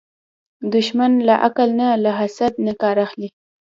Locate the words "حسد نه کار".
2.19-2.95